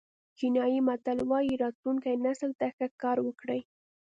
چینایي 0.37 0.79
متل 0.87 1.17
وایي 1.29 1.53
راتلونکي 1.63 2.13
نسل 2.25 2.51
ته 2.59 2.67
ښه 2.75 2.87
کار 3.01 3.17
وکړئ. 3.23 3.61